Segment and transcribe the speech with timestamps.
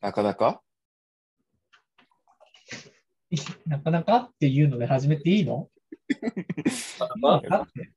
[0.00, 0.62] なかなか？
[3.66, 5.68] なかなかっていうので始めていいの？
[7.24, 7.92] あだって？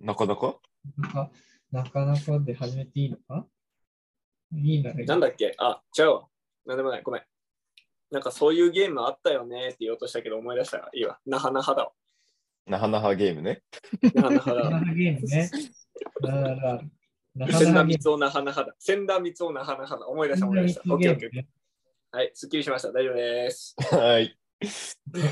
[0.00, 0.58] なかなか？
[0.98, 1.30] なんか
[1.72, 3.46] なかなかで始めていいのか？
[4.54, 5.54] いいならいいなんだっけ？
[5.58, 6.28] あ、違うわ。
[6.66, 7.02] なんでもない。
[7.02, 7.22] ごめん。
[8.10, 11.18] なんかそういうゲームあったよねって言おうとしたけど思い出したらいいわ。
[11.26, 11.92] なはなはだわ。
[12.66, 13.62] なはなはゲームね。
[14.14, 14.70] なはなはだわ。
[14.70, 15.50] なかなかゲームね。
[16.22, 16.84] だから、なか
[17.38, 18.74] 千田なかゲー光雄なはなはだ。
[18.78, 20.06] 千田光雄なはなはだ。
[20.06, 20.82] 思い出した思い出した。
[20.84, 21.44] ムオッケーオッケー。
[22.12, 22.92] はい、すっきりしました。
[22.92, 23.76] 大丈夫です。
[23.90, 24.38] はい。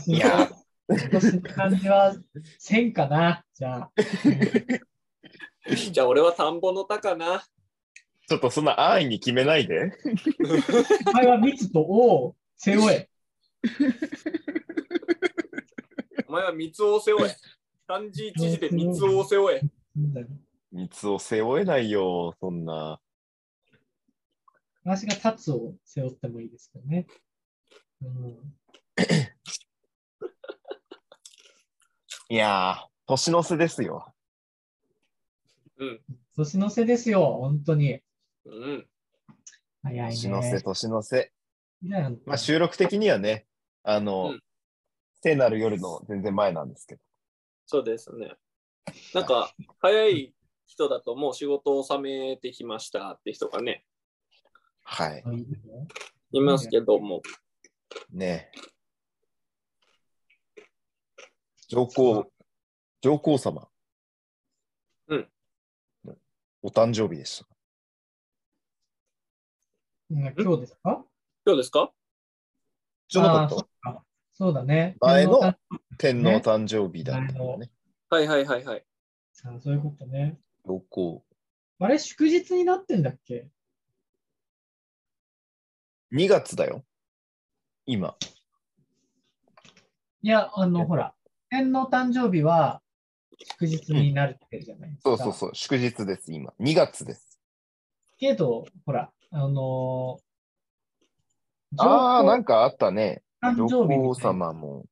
[0.06, 0.50] いや
[0.86, 2.14] 今年の感じは
[2.60, 3.42] 1000かな。
[3.54, 3.90] じゃあ、
[5.92, 7.42] じゃあ俺は田んぼの田かな。
[8.28, 9.92] ちょっとそんな安易に決めないで。
[11.08, 13.08] お前は密と王を背負え。
[16.28, 17.34] お前は三つを背負え。
[17.86, 19.62] 漢字一字で三つを背負え。
[20.74, 23.00] なんだよ三つを背負えないよ、そんな。
[24.84, 27.06] 私が立つを背負ってもいいですけどね。
[28.02, 28.36] うん、
[32.28, 34.12] いやー、年の瀬ですよ。
[35.78, 36.00] うん。
[36.36, 38.00] 年の瀬ですよ、本当に。
[38.44, 38.86] うん。
[39.82, 40.62] 早い年の瀬、ね。
[40.62, 41.32] 年の瀬。
[41.82, 43.46] いやまあ、収録的にはね、
[43.82, 44.42] あの、うん
[45.24, 47.00] 聖なる夜の全然前なんですけど。
[47.64, 48.34] そうですね。
[49.14, 50.34] なんか、早い
[50.66, 53.84] 人だともう仕事を収めてきましたって人がね、
[54.82, 55.22] はい。
[55.24, 55.30] あ
[56.32, 57.22] いますけども。
[58.10, 58.50] ね
[61.68, 62.26] 上皇、
[63.00, 63.68] 上皇様。
[65.08, 65.28] うん。
[66.62, 67.46] お誕生日でした。
[70.10, 71.04] うん今日ですか？
[71.46, 71.92] 今日ですか？
[73.08, 74.04] じゃなかあーそった
[74.34, 74.96] そうだね。
[75.00, 75.54] 前の
[75.98, 77.70] 天皇誕生日だったのね。
[78.10, 78.84] はいはいはいはい。
[79.32, 80.38] そういうことね。
[80.64, 81.24] 上皇。
[81.80, 83.48] あれ、祝日になってんだっけ
[86.12, 86.84] ？2月だよ。
[87.86, 88.16] 今。
[90.22, 91.14] いや、あの、ほら、
[91.50, 92.80] 天皇誕生日は
[93.38, 95.10] 祝日になるってじゃないですか。
[95.10, 95.50] そうそうそう。
[95.54, 96.52] 祝日です、今。
[96.60, 97.38] 2月です。
[98.16, 103.22] けど、ほら、あのー、ああ、なんかあったね。
[103.42, 104.86] 上誕生日様も。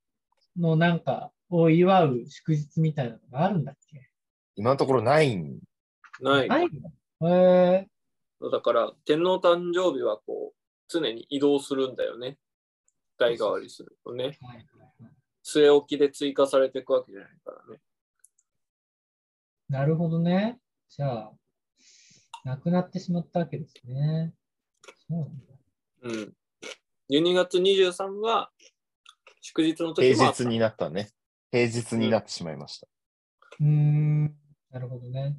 [0.59, 3.82] のなんかを祝う祝日みたいなのがあるんだっけ
[4.57, 5.59] 今のところないん？
[6.21, 6.49] ない。
[6.49, 6.69] ない
[7.21, 7.89] のへえ
[8.51, 10.57] だから、天皇誕生日はこう、
[10.89, 12.39] 常に移動するんだよね。
[13.19, 14.39] 代替わりするとね。
[15.45, 17.81] 据え置きで追加されていくわけじゃないからね。
[19.69, 20.59] なるほどね。
[20.89, 21.33] じゃあ、
[22.45, 24.35] 亡くなってしまったわけですね。
[25.09, 25.55] そうなんだ。
[26.03, 26.35] うん。
[27.11, 28.51] 12月23は、
[29.41, 31.11] 祝日の時平もあった日になったね。
[31.53, 32.89] 平日になってしまいました。
[33.61, 34.37] うーん、
[34.73, 35.37] なるほどね。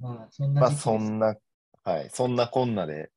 [0.00, 1.36] まあ、そんなまあ、そんな、
[1.84, 2.10] はい。
[2.10, 3.10] そんなこんなで、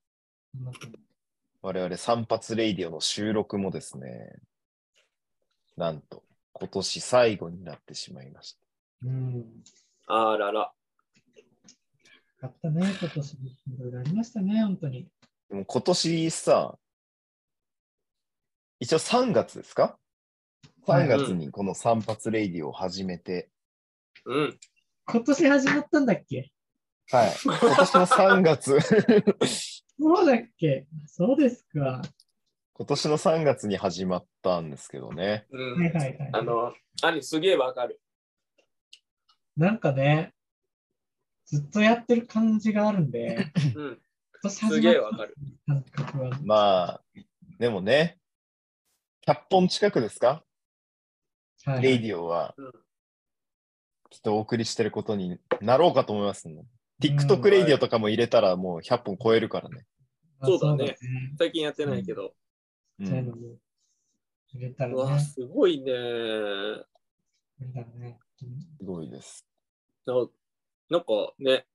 [1.61, 4.35] 我々散髪レイディオの収録もですね、
[5.77, 6.23] なんと、
[6.53, 8.59] 今年最後になってしまいました。
[9.05, 9.45] うん。
[10.07, 10.59] あらら。
[10.59, 10.73] よ
[12.41, 13.33] かったね、今年。
[13.33, 13.37] い
[13.79, 15.07] ろいろありましたね、本当に。
[15.49, 16.77] でも今年さ、
[18.79, 19.97] 一応3月ですか？
[20.87, 23.49] はい ?3 月にこの散髪レイディオを始めて、
[24.25, 24.59] うん。
[25.07, 26.51] 今年始まったんだっけ？
[27.11, 27.33] はい。
[27.43, 28.79] 今年の3月、
[29.99, 30.87] そうだっけ？
[31.07, 32.01] そうですか。
[32.73, 35.45] 今年の3月に始まったんですけどね。
[35.51, 35.81] うん。
[35.81, 36.29] はいはいはい。
[36.33, 36.73] あの、
[37.03, 37.99] 兄すげえわかる。
[39.57, 40.33] なんかね、
[41.45, 43.87] ずっとやってる感じがあるんで、うん。
[43.87, 43.97] 今
[44.43, 45.35] 年始まったすげえわかる。
[45.67, 46.39] 感覚は。
[46.43, 46.55] ま
[46.89, 47.01] あ、
[47.59, 48.17] でもね、
[49.27, 50.27] 100本近くですか？
[51.63, 52.71] はいはいレイディオはうん、
[54.11, 56.53] きっとお送りしてることになろうかと思いますね。
[56.55, 56.65] うん
[57.01, 59.87] TikTok レイディオとかも入れたらもう100本超えるからね。
[60.39, 60.97] まあそうだねね
[61.39, 62.35] 最近やってないけど。
[62.99, 63.57] うん、そういうのも
[64.53, 65.19] 入れたらうわ、ね。
[65.19, 65.91] すごいね。
[68.77, 69.47] すごいです。
[70.05, 70.13] な
[70.91, 71.07] なんか
[71.39, 71.65] ね、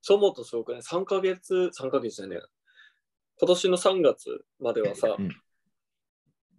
[0.00, 2.44] そう思うとすごくね、3ヶ月、3ヶ月じゃねえや
[3.40, 5.28] 今年の3月まではさ、うん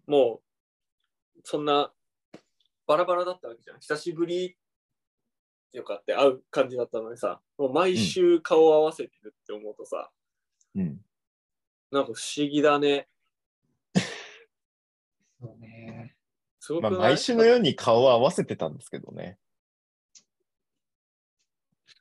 [0.08, 0.42] も
[1.36, 1.92] う、そんな、
[2.86, 3.80] バラバラだったわけじゃん。
[3.80, 4.56] 久しぶり
[5.68, 10.10] っていうかって会う感じだったのにさ、もう毎週顔を合わせてるって思うとさ、
[10.76, 11.00] うん。
[11.92, 13.08] なんか不思議だね。
[15.40, 15.86] そうね。
[15.98, 16.08] まあ、
[16.60, 19.38] すごくない、毎週のように顔を合わせてたんですけどね。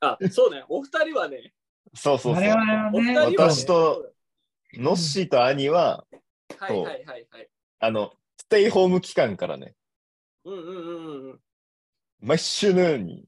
[0.01, 0.65] あ、そうね。
[0.69, 1.53] お二人はね、
[1.95, 4.13] そうそうそうお二人は、ね、私と
[4.75, 6.05] ノッシーと兄は、
[6.59, 7.49] はいはいはいはい。
[7.79, 9.75] あの、ステイホーム期間からね、
[10.45, 11.41] うんうんうんうん。
[12.21, 13.25] 毎週のように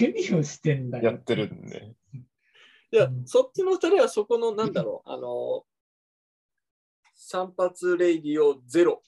[0.00, 1.12] 何をしてんだよ。
[1.12, 1.94] やってるんで。
[2.12, 5.64] いいや、うんそっちの二人はそこの、なんだろう、あの、
[7.14, 9.02] 散髪レイディオゼロ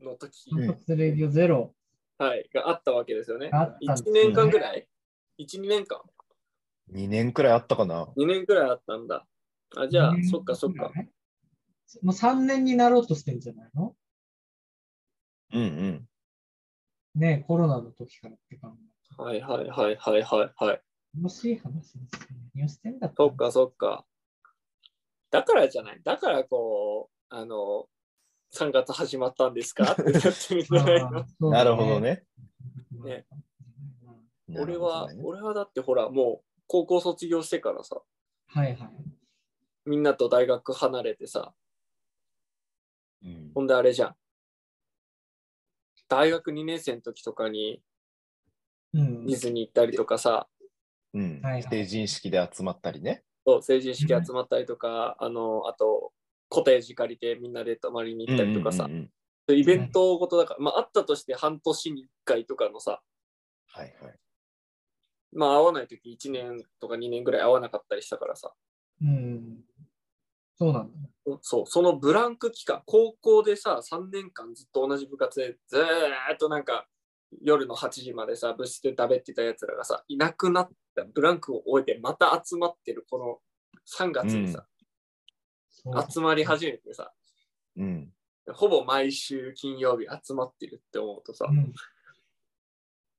[0.00, 1.74] の時、うん散髪レディオゼロ
[2.18, 3.50] はい、があったわけですよね。
[3.52, 4.88] あったんです1ね年間ぐらい
[5.38, 6.00] ?1、2年間
[6.92, 8.04] ？2年くらいあったかな。
[8.16, 9.26] ?2 年くらいあったんだ。
[9.76, 10.92] あ、じゃあ、ねそっかそっか。。
[12.02, 13.94] もう3年になろうとしてんじゃないの？
[15.52, 16.08] うんうん。
[17.14, 18.91] ねコロナの時からって感じ。
[19.18, 20.82] はいはいはいはいはいはい。
[21.16, 22.06] 楽しい話ですね。
[22.54, 24.06] 何をしてんだそっかそっか。
[25.30, 26.00] だからじゃない？
[26.02, 27.88] だからこう、あの、
[28.54, 29.92] 3月始まったんですか？
[29.92, 31.10] ってなってるんじゃ
[31.50, 32.00] なるほど。
[32.00, 32.24] ね。
[33.04, 33.26] ね
[34.48, 38.02] うん俺は、ね俺はだってほら、もう高校卒業してからさ、
[38.48, 38.90] はいはい。
[39.86, 41.54] みんなと大学離れてさ、
[43.22, 44.16] うんほんであれじゃん。
[46.08, 47.82] 大学2年生の時とかに
[48.94, 50.48] うんディズニー行ったりとかさ、
[51.14, 53.24] うんはいはい成人式で集まったりね。
[53.46, 56.12] そう成人式集まったりとか、あの、あと、
[56.48, 59.10] コテージ借りてみんなで泊まりに行ったりとかさ、うんうんうんうん
[59.48, 63.02] イベントごとだから、まあ、あったとして半年に1回とかのさ、
[63.66, 64.14] はいはい。
[65.32, 68.52] まあ、会わないとき1年とか2年ぐらい会わなかったりしたからさ、
[69.02, 69.64] うん。
[70.56, 71.38] そうなんだ。
[71.40, 75.82] そう、そのブランク期間、高校でさ、3年間ずっと同じ部活で、ずー
[76.34, 76.86] っとなんか、
[77.40, 83.38] 夜の8時までさ、部室で食べてたやつらがさ、いなくなったブランクを終えて、また集まってるこの
[83.98, 84.66] 3月にさ、
[85.70, 87.12] そう集まり始めてさ、
[87.76, 88.12] うん。
[88.52, 91.72] ほぼ毎週金曜日集まってるって思うとさ、うん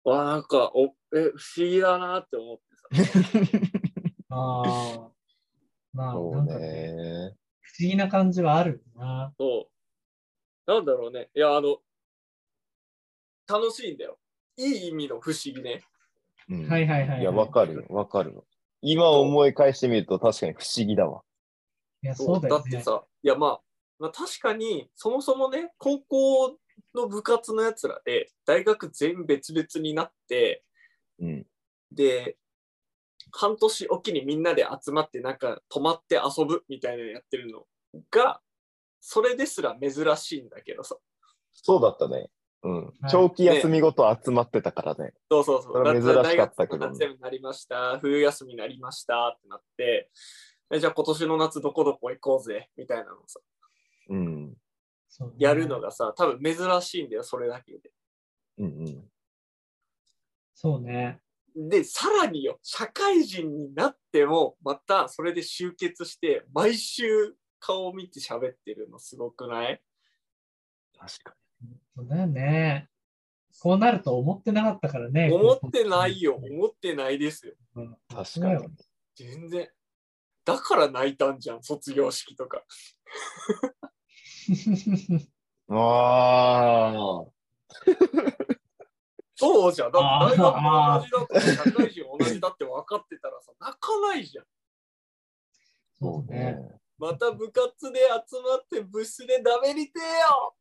[0.05, 2.57] わあなんかおえ不思議だなって思っ
[2.97, 3.19] てさ、
[4.31, 4.63] あ
[5.07, 5.13] あ。
[5.93, 7.37] まあ、そうね。
[7.61, 9.31] 不思議な感じはあるな。
[9.37, 9.69] そ
[10.67, 10.71] う。
[10.71, 11.29] なんだろうね。
[11.35, 11.77] いや、あの、
[13.47, 14.17] 楽しいんだよ。
[14.57, 15.83] いい意味の不思議ね。
[16.49, 18.45] うんはいはいはいはいいや、わかるよ、わかるよ。
[18.81, 21.21] 今思い返してみると確かに不思議だわ。
[22.01, 22.63] いや、そそううだよね。
[22.67, 23.61] ってさ、いや、まあ、
[23.99, 26.57] まあ、確かに、そもそもね、高校
[26.93, 30.65] の部活のやつらで、大学全別々になって、
[31.19, 31.47] うん。
[31.91, 32.37] で、
[33.31, 37.65] 半年おきにみんなで集まって、なんか泊まって遊ぶみたいなのやってるの
[38.11, 38.41] が、
[38.99, 40.97] それですら珍しいんだけどさ。
[41.53, 42.29] そうだったね。
[42.63, 42.93] うんはい。
[43.09, 45.13] 長期休みごと集まってたからね。
[45.29, 45.85] そうそうそう。
[45.85, 47.99] そ珍しかったけどね夏休みになりました。
[47.99, 50.09] 冬休みになりましたってなって、
[50.71, 53.39] えじゃあ今年の夏どこどこ行こうぜみたいなのをさ、
[54.09, 54.55] うん。
[55.37, 57.91] やるのがさ、多分珍しいんだよ、それだけで。
[58.57, 59.11] うんうん。
[60.55, 61.19] そうね。
[61.55, 69.81] で、さらによ、社会人になっても、またそれで集結して、毎週顔を見て喋ってるのすごくない？
[70.97, 71.35] 確か
[71.95, 72.89] そうだよね。
[73.59, 75.31] こうなると思ってなかったからね。
[75.31, 77.53] 思ってないよ、思ってないですよ。
[77.75, 77.89] うん。
[77.89, 77.95] に。
[78.09, 78.67] 確かに。
[79.15, 79.69] 全然。
[80.45, 82.63] だから泣いたんじゃん、卒業式とか。
[85.69, 86.97] ああ。
[89.35, 89.91] そうじゃん。
[89.91, 94.45] だって大学も同じだとか、社会人同じだって分かってたらさ、 泣かないじゃん。
[95.99, 96.79] そうね。
[96.97, 98.05] また部活で集
[98.41, 100.55] まって部室でダメりてえよ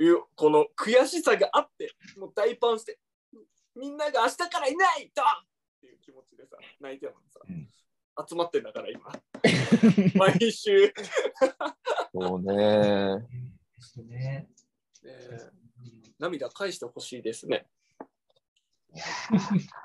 [0.00, 2.98] いうこの悔しさがあって、もう大パンして、
[3.74, 5.28] みんなが明日からいないドンっ
[5.80, 7.68] ていう気持ちでさ、泣いてるのにさ、うん
[8.28, 9.12] 集まってんだから今。
[10.18, 10.92] 毎週。
[12.12, 13.24] そうね。
[13.78, 14.18] そうね。
[14.18, 14.48] ね
[15.04, 15.38] え
[16.18, 17.68] 涙返してほしいですね。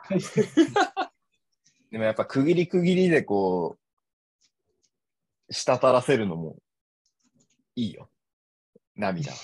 [0.08, 0.48] 返して
[1.92, 3.78] でもやっぱ区切り区切りでこ
[5.50, 6.58] う、滴らせるのも
[7.76, 8.10] いいよ。
[8.96, 9.38] 涙は。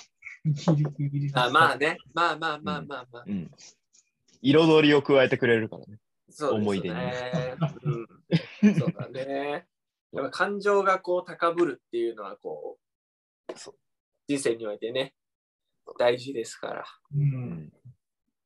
[0.44, 1.98] ギリギリあまあね。
[2.14, 3.24] まあまあまあまあまあ。
[3.26, 3.50] うん。
[4.42, 5.98] 彩りを加えてくれるからね。
[6.30, 8.74] そうね思い出にうん。
[8.78, 9.66] そうだね。
[10.12, 12.78] やっぱ感情がこう高ぶるっていうのはこ
[13.48, 13.74] うそう
[14.26, 15.14] 人生においてね
[15.98, 16.84] 大事ですから。
[17.14, 17.18] う。
[17.18, 17.72] うんん。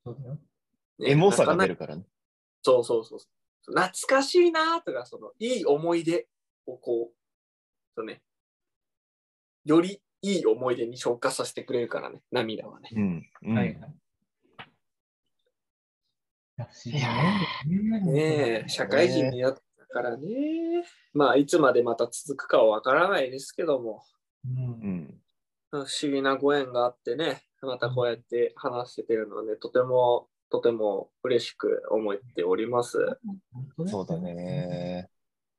[0.03, 0.33] そうだよ。
[0.99, 2.03] ねエモさが出るからね。
[2.61, 3.27] そうそうそうそ
[3.71, 3.75] う。
[3.75, 6.27] 懐かしいなとか、そのいい思い出
[6.65, 7.15] をこう、
[7.95, 8.21] そうね、
[9.65, 12.89] よりいい思い出に消化させてくれるからね、涙はね。
[12.95, 13.29] うん。
[13.43, 13.95] うんはいはい。
[16.85, 17.09] いや
[18.05, 20.25] ね社会人になったからね。
[21.13, 24.03] まあ、いつまでまた続くかはわからないですけども、
[24.45, 25.21] うんうん。
[25.69, 32.97] 不思議なご縁があってね、またこうやって話しててるので、とても、とても嬉しく思っております。
[33.87, 34.17] そうだ。
[34.17, 35.09] ね。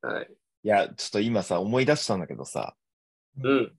[0.01, 0.31] はい。
[0.63, 2.75] いや、ちょっと今さ、思い出したんだけどさ、
[3.43, 3.77] うん。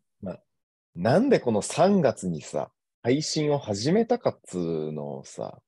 [0.95, 2.71] なんでこの3月にさ、
[3.03, 5.61] 配信を始めたかっつうのをさ、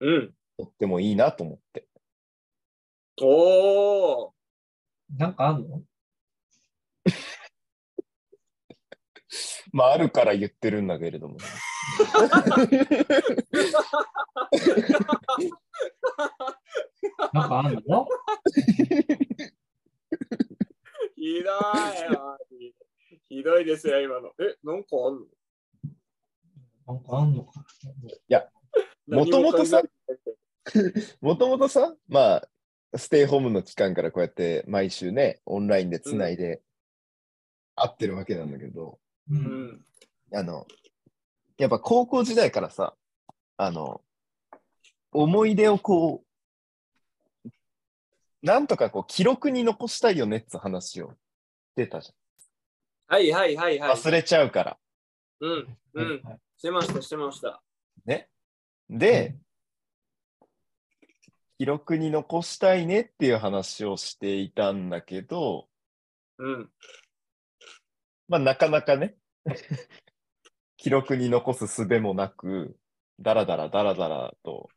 [0.00, 0.34] うん。
[0.58, 1.86] とってもいいなと思って。
[3.20, 4.30] おー
[5.18, 5.82] なんかあんの？
[9.72, 11.44] まあ、あるから言ってるんだけれどもね。
[17.32, 18.06] なんかあんの？
[21.16, 22.38] ひどいよ。
[23.34, 24.32] ひどいですよ、今の。
[24.38, 25.26] え、なんかあんの？
[26.86, 27.64] なんかあんのか。
[29.08, 32.48] もともとさ何もともとさ、まあ、
[32.96, 36.62] ステイホームの期間からこうやって毎週ね、オンラインでつないで
[37.74, 39.00] 会ってるわけなんだけど、
[39.30, 39.34] う。
[39.34, 39.84] うんん。
[40.32, 40.66] あの、
[41.58, 42.94] やっぱ高校時代からさ、
[43.56, 44.00] あの、
[45.10, 46.22] 思い出をこ
[47.44, 47.48] う、
[48.42, 51.14] なんとかこう記録に残したいよねって話を
[51.76, 52.12] 出たじ
[53.14, 53.78] はいはいはい。
[53.78, 53.90] はい。
[53.92, 54.76] 忘れちゃうから。
[55.40, 55.78] うん。
[55.94, 56.20] うん。
[56.24, 57.62] はいしてました、してました。
[58.06, 58.28] ね。
[58.88, 59.36] で、
[61.58, 65.68] 記録に残したいねっていう話をしていたんだけど、
[66.38, 66.70] うん。
[68.28, 69.14] まあなかなかね、
[70.78, 72.76] 記録に残す術もなく、
[73.20, 74.70] だらだらだらだらと、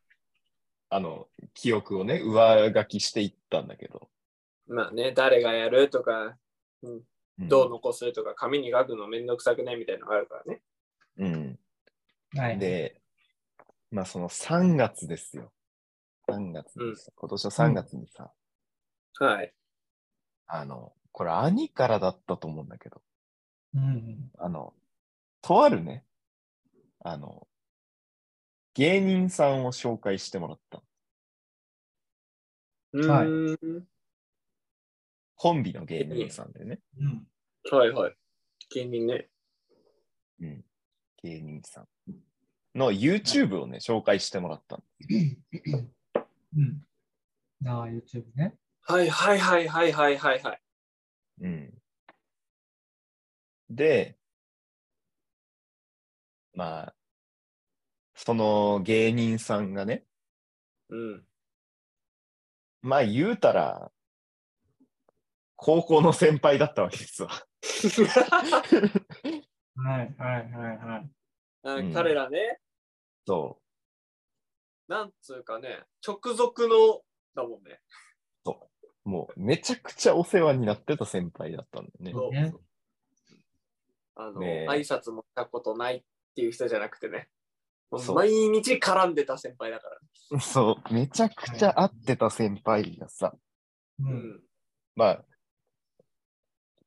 [0.89, 4.09] あの、記憶をね、上書きしていったんだけど。
[4.67, 6.37] まあね、誰がやるとか、
[6.83, 7.03] うん
[7.39, 10.61] どう残すとか、紙に書くのめんどくさくねみたいなのがあるからね。
[11.17, 11.59] うん。
[12.35, 12.59] はい。
[12.59, 13.01] で、
[13.91, 15.51] まあその3月ですよ。
[16.29, 18.31] 3月にさ、今年の3月にさ、
[19.19, 19.53] はい。
[20.47, 23.01] あの、これ兄からだったと思うんだけど、
[23.75, 24.31] うん。
[24.37, 24.73] あの、
[25.41, 26.05] とあるね、
[26.99, 27.47] あの、
[28.73, 30.81] 芸人さんを紹介してもらった。
[32.93, 33.87] はいうーん。
[35.37, 36.79] コンビの芸人さんでね。
[36.99, 37.27] うん。
[37.71, 38.15] はいはい。
[38.73, 39.29] 芸人ね。
[40.41, 40.65] うん。
[41.23, 41.87] 芸人さん
[42.75, 44.83] の YouTube をね、紹介してもらったの。
[46.55, 47.67] うん。
[47.67, 48.55] ああ、YouTube ね。
[48.81, 50.61] はいはいはいはいはいはいはい。
[51.41, 51.73] うん。
[53.69, 54.17] で、
[56.53, 56.95] まあ、
[58.15, 60.03] その芸人さんがね、
[60.89, 61.23] うん。
[62.81, 63.91] まあ言うたら、
[65.57, 67.29] 高校の先輩だったわけですわ。
[69.75, 71.09] はいはいはいはい。
[71.63, 72.59] あうん彼らね、
[73.25, 73.59] そ
[74.87, 77.01] なんつうかね、直属の
[77.35, 77.81] だもんね。
[79.05, 79.09] う。
[79.09, 82.11] もうめちゃくちゃお世話になってた先輩だったんだよね。
[82.11, 82.53] そうね
[84.15, 86.03] あの、ねえ挨拶もしたことないっ
[86.35, 87.29] ていう人じゃなくてね。
[88.13, 89.89] 毎日絡んでた先輩だか
[90.31, 90.39] ら。
[90.39, 90.93] そう。
[90.93, 93.33] めちゃくちゃ会ってた先輩がさ、
[93.99, 94.03] う。
[94.03, 94.41] うんん。
[94.95, 95.25] まあ、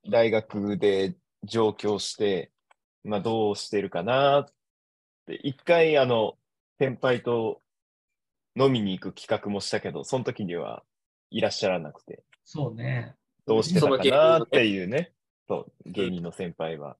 [0.08, 1.14] 大学で
[1.44, 2.50] 上京して、
[3.04, 4.46] まあどうしてるかなっ
[5.26, 6.36] て、一回あの、
[6.78, 7.60] 先輩と
[8.56, 10.82] 飲みに行く企画もしたけど、その時には
[11.30, 13.14] いらっしゃらなくて、そうね。
[13.46, 15.12] どうしてたかなっていうね、
[15.48, 16.96] そう、芸うん人の先輩は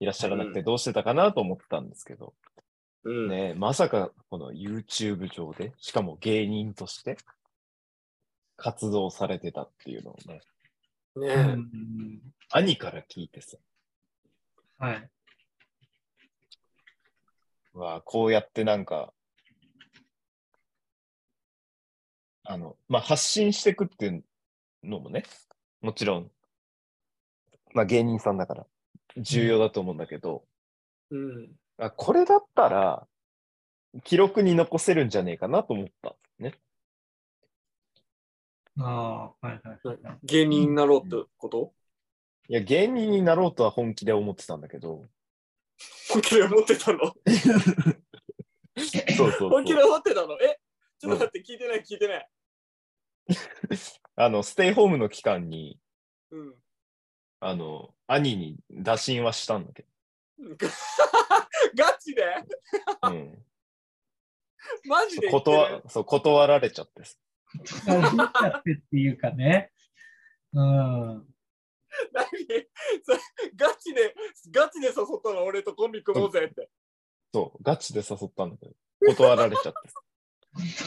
[0.00, 0.64] いらっしゃらなくて、うん。
[0.66, 2.34] どうしてたかなと思ったんですけど、
[3.04, 3.28] うん。
[3.28, 7.16] ね、まさかこの YouTube 上で、しかも芸人として
[8.56, 10.53] 活動されてたっていうのをね、う
[11.16, 11.42] ねえ。
[11.56, 12.20] ん。
[12.50, 13.56] 兄から聞いてさ、
[14.78, 15.10] はい。
[17.72, 19.12] わあこうやってなんか、
[22.44, 24.24] あの、まあ、発信していくっていう
[24.82, 25.24] のもね、
[25.80, 26.30] もちろん、
[27.72, 28.66] まあ、芸人さんだから
[29.16, 30.44] 重要だと思うんだけど、
[31.10, 31.50] うん。
[31.78, 33.06] あこれだったら、
[34.02, 36.16] 記録に残せるんじゃねえかなと思った。
[36.38, 36.54] ね。
[38.80, 40.18] ああ、はいはいはい。
[40.24, 41.72] 芸人になろうってこと？
[42.48, 45.04] いや、芸人になろうとは本気で思ってたんだけど、
[46.10, 46.98] 本気で思ってたの？
[48.76, 49.50] そうそうそう。
[49.50, 50.34] 本気で思ってたの？
[50.40, 50.60] え？
[50.98, 52.28] ちょっと待って、聞いてない聞いてない。
[54.16, 55.78] あの、ステイホームの期間に、
[56.30, 56.54] うん。
[57.40, 59.86] あの、兄に打診はしたんだけ
[61.76, 62.24] ガチで？
[63.02, 63.44] ど、うん。
[64.86, 67.02] マジで断そう断られちゃって
[67.64, 69.70] さ見ちゃってっていうかね。
[70.52, 71.26] うん。
[72.12, 72.24] 何？
[73.56, 74.14] ガチで、
[74.50, 76.68] ガチで誘ったの俺とコンビ組もうぜって。
[77.32, 78.72] そう、ガチで誘ったんだけど、
[79.14, 80.00] 断られちゃってさ。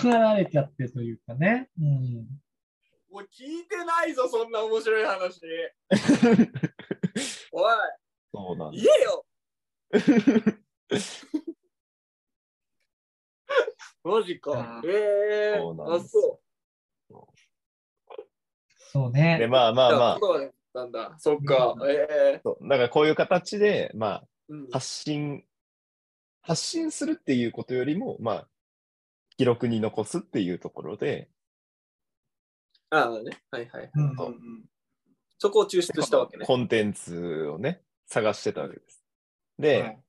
[0.01, 1.69] 断られちゃってというかね。
[1.79, 2.27] うん。
[3.11, 5.41] もう聞いてないぞ、そんな面白い話。
[7.51, 7.73] おい、
[8.33, 9.25] そうなんだ言えよ
[14.03, 14.81] マジかあ。
[14.85, 16.15] ええあ、そうなんです
[18.87, 19.47] そそうで、ね。
[19.47, 19.95] まあまう。
[19.95, 21.15] あまあ、そうなんだ。
[21.19, 21.75] そっか。
[21.87, 25.43] ええそうだからこういう形で、まあ、うん発信、
[26.41, 28.47] 発信するっていうことよりも、まあ、
[29.37, 31.29] 記録に残すっていうところで、
[32.89, 33.37] ああね。
[33.51, 33.91] はいはい。
[33.93, 34.65] うんそううんうん
[35.39, 36.45] そこを抽出したわけね。
[36.45, 39.03] コンテンツをね、探してたわけです。
[39.59, 39.99] で、はい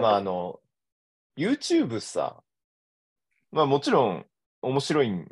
[0.00, 0.60] まああの、
[1.36, 2.42] YouTube さ、
[3.50, 4.26] まあもちろん
[4.62, 5.26] 面白いん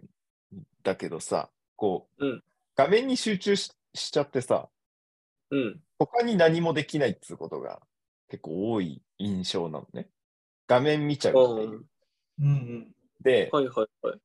[0.84, 2.42] だけどさ、こう、うん
[2.76, 4.68] 画面に集中ししちゃってさ、
[5.50, 5.80] うん。
[5.96, 7.80] 他に何もできないっつうことが
[8.28, 10.08] 結構多い印象なのね。
[10.66, 11.84] 画面見ちゃうっていう。
[12.40, 12.92] うんうん。
[13.20, 14.18] で、はいはいはい。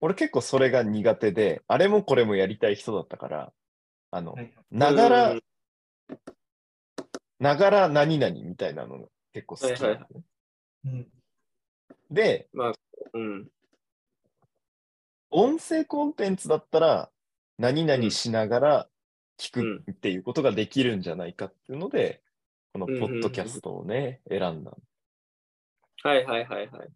[0.00, 3.52] 俺結構それが苦手で、あれもこれもやりたい人だったから、
[4.10, 5.42] あの、はいはいながらうん、
[7.38, 10.00] ながら何々みたいなのが結構好きなのね。
[10.00, 10.24] はい
[10.86, 11.08] うん
[12.10, 12.48] で、
[13.14, 13.48] うん。
[15.32, 17.10] 音声コンテンツだったら、
[17.58, 18.88] 何々しながら
[19.38, 22.22] 聞くっていうことができるんじゃないかっていうので、
[22.72, 24.72] このポッドキャストをね、選んだ。
[26.02, 26.88] はいはいはいはい。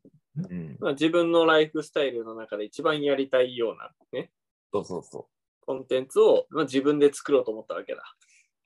[0.50, 0.76] うん。
[0.80, 4.30] まあ、自分のライフスタイルの中で一番やりたいようなね、
[4.72, 5.28] そうそうそ
[5.60, 8.02] コンテンツを、まあ、自分で作ろうと思ったわけだ。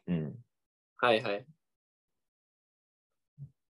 [0.06, 0.12] う。
[0.12, 0.34] うん。
[0.98, 1.46] はいはい。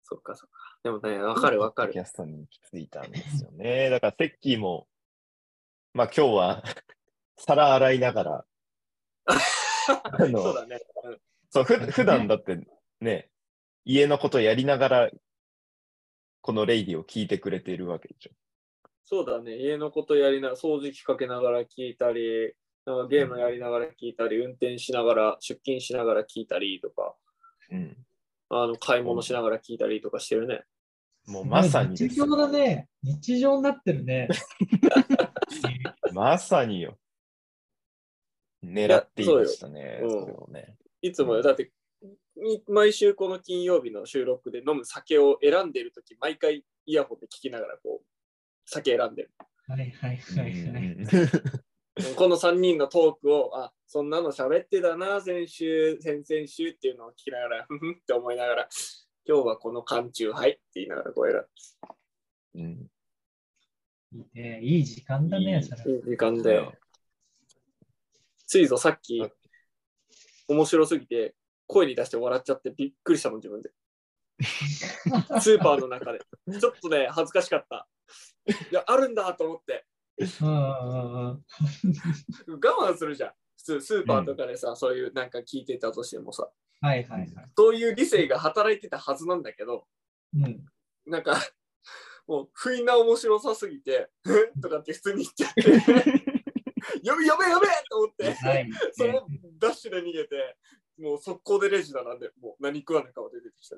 [0.04, 0.78] そっかそっか。
[0.84, 2.00] でもね、わかるわかるキ。
[2.00, 3.90] ャストに行き着いたんですよね。
[3.90, 4.88] だから、テッキーも、
[5.94, 6.64] まあ今日は、
[7.38, 8.46] 皿洗いながら、
[9.26, 10.80] あのそうだね。
[11.04, 11.18] うん
[11.54, 12.58] そう、ふ普段だって
[13.02, 13.30] ね、
[13.84, 15.12] 家のことやりながら、
[16.40, 18.32] このレイディを聞いてくれているわけでしょ。
[19.04, 19.58] そうだね。
[19.58, 22.54] 家のことやりな、掃除機かけながら聞いたり、
[22.86, 27.16] なんかゲームやりながら聞いたり、運転しながら、出勤しながら聞いたりとか、
[27.70, 27.98] うん。
[28.50, 30.64] あの買い物しながら聞いたりとかしてるね。
[31.28, 32.88] もうまさにです日常だね。
[33.04, 34.30] 日常になってるね。
[36.14, 36.98] まさによ。
[38.64, 40.78] 狙っていましたね、そうね。
[41.02, 41.72] いつもよ、だって、
[42.36, 48.06] み毎週この金曜日の収録で飲む酒を選んでるとき、毎回イヤホンで聞きながらこう、
[48.66, 49.32] 酒選んでる。
[49.68, 50.84] はいはいはいはい。
[50.84, 51.08] うん
[52.16, 58.70] この3人のトークを、あ、そんなの喋ってたな、先週、先々週っていうのを聞きながら、ふふって思いながら、
[59.28, 61.46] 今日はこの缶中杯って言いながらこう選
[62.56, 62.88] うん
[64.14, 65.84] いいねいい時間だね、いいそれ。
[65.84, 65.92] ぶ。
[65.92, 66.74] いい時間だよ。
[68.46, 69.30] ついぞさっきあ、
[70.50, 71.36] 面白すぎて、
[71.68, 73.72] 声に出して笑っちゃってびっくりしたもん、自分で。
[75.40, 76.20] スーパーの中で。
[76.60, 77.88] ちょっとね、恥ずかしかった。
[78.70, 79.86] いや、あるんだと思って。
[80.42, 82.60] うんうんうんうん。
[82.60, 83.34] 我慢するじゃん。
[83.58, 86.50] 普通、スーパーとかでさ、そういうなんか聞いてたとしてもさ、
[86.82, 87.52] はいはいはい。
[87.56, 89.88] そういう理性が働いてたはずなんだけど、
[90.34, 90.66] うん。
[91.06, 91.38] なんか、
[92.28, 94.10] もう、不意な面白さすぎて、
[94.62, 95.62] とかって普通に言っちゃって、
[97.04, 98.70] やべやべやべと思って、はい。
[98.94, 100.58] そのダッシュで逃げて、
[100.98, 103.78] もう速攻でレジだなんで、もう何食わぬ顔で出てきた。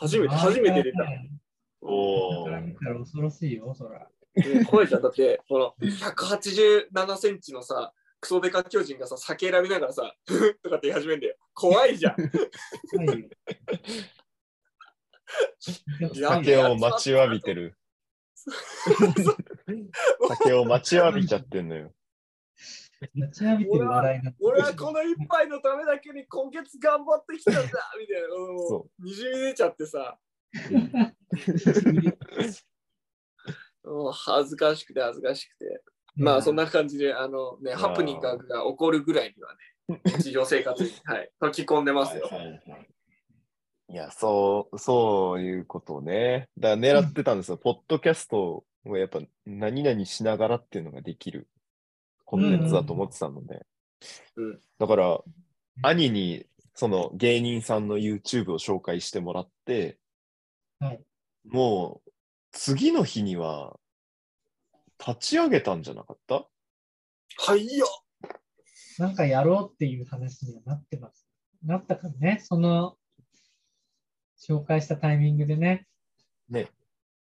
[0.00, 1.04] 初めて、初めて出た。
[1.80, 4.08] おだからー見たら恐ろしいよ、そら。
[4.36, 5.02] うん怖いじゃん。
[5.02, 10.14] だって、この187センチのさ、クソデカ巨人がさ、酒選びながらさ、
[10.62, 11.36] とかって言い始めんだよ。
[11.54, 12.16] 怖いじゃん。
[16.14, 17.76] 酒を待ちわびてる。
[20.38, 21.92] 酒を待ちわびちゃってんのよ。
[23.14, 24.32] 待ちわびてる笑いが。
[24.40, 27.60] 俺はこの一杯のためだけに今月頑張ってきたんだ
[28.00, 28.28] みたいな。
[28.28, 30.18] もそうにじみ出ちゃってさ、
[33.84, 35.82] もう恥ずかしくて恥ずかしくて。
[36.18, 42.28] まあそんな感じで、あのね、ハプニングが起こるぐらいにはね、 日常生活に、はい、溶き込んでますよ。
[42.28, 42.97] い
[43.94, 46.48] や、そう、そういうことをね。
[46.58, 47.56] だから狙ってたんですよ。
[47.56, 51.48] ポッドキャストをやっぱ何々しながらっていうのができる
[52.24, 53.66] コンテンツだと思ってたので。
[54.36, 55.20] うんだから、
[55.82, 59.98] 兄にその芸人さんの YouTube を紹介してもらって、
[60.78, 61.00] はい。
[61.44, 62.10] もう
[62.52, 63.78] 次の日には
[65.04, 66.46] 立ち上げたんじゃなかった？
[67.38, 67.86] はいよ
[68.98, 71.26] なんかやろうっていう話にはなってます。
[71.64, 72.96] なったからね、その
[74.38, 75.86] 紹介したタイミングでね。
[76.48, 76.68] ね。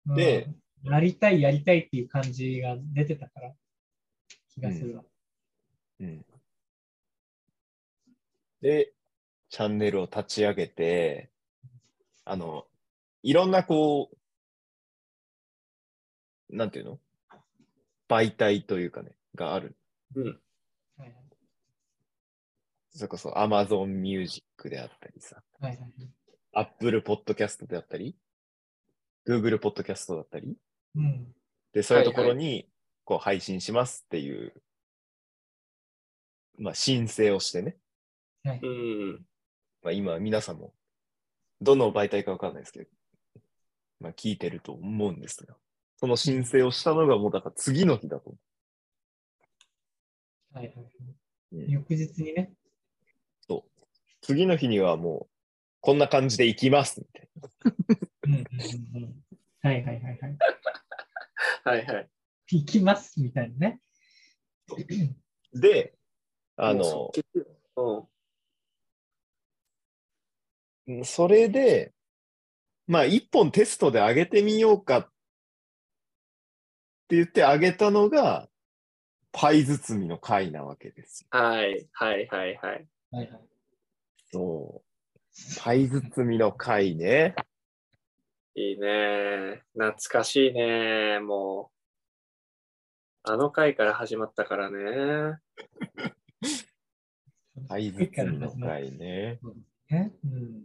[0.07, 0.47] うんで、
[0.83, 3.53] やりたい、やりたいっていう感じが出てたから、
[4.53, 5.03] 気がするわ。
[6.01, 6.25] うん。
[8.61, 8.93] で、
[9.49, 11.29] チャンネルを立ち上げて、
[12.25, 12.65] あの、
[13.21, 14.09] いろんなこ
[16.49, 16.99] う、なんていうの？
[18.09, 19.77] 媒体というかね、がある。
[20.15, 20.23] うん。
[20.25, 20.35] はい
[20.99, 21.13] はい
[22.95, 25.91] それこそ Amazon Music であったりさ、はいはい。
[26.53, 28.15] Apple Podcast であったり、
[29.27, 30.55] Google Podcast だったり、
[30.95, 31.33] うん。
[31.73, 32.69] で、そういうところに、
[33.03, 34.53] こう、配信しますっていう、
[36.57, 37.77] まあ、申請をしてね。
[38.43, 38.59] はい。
[38.61, 39.25] うん。
[39.81, 40.73] まあ、今、皆さんも、
[41.61, 42.89] どの媒体かわかんないですけど、
[43.99, 45.55] まあ、聞いてると思うんですが、
[45.97, 48.37] その申請をしたのがもうだから次の日だと思
[50.53, 50.85] はいはいはい。
[51.53, 51.57] う。
[51.57, 52.53] うん翌日にね。
[54.23, 55.32] 次の日にはもう、
[55.83, 57.29] こんな感じで行きますみたい
[58.23, 59.23] うんうんうんうん。
[59.61, 60.37] はいはいはいはい。
[61.65, 62.09] はいはい。
[62.51, 63.81] 行きますみたいなね。
[65.53, 65.59] な。
[65.59, 65.93] で、
[66.55, 68.09] あの、即決よ
[71.03, 71.93] それで、
[72.87, 75.03] まあ、一本テストで上げてみようかっ
[77.09, 78.47] て言って上げたのが、
[79.33, 81.27] パイ包みの回なわけですよ。
[81.37, 82.55] はいはいはい。
[82.55, 83.29] はいはい。
[84.31, 84.92] そう。
[85.63, 87.35] パイ包みの回ね。
[88.55, 89.63] いいね。
[89.73, 91.19] 懐かしいね。
[91.19, 91.71] も
[93.25, 93.31] う。
[93.31, 95.39] あの回から始まったからね。
[97.67, 99.39] パイ包みの回ね。
[99.89, 100.13] ね。
[100.23, 100.63] うん。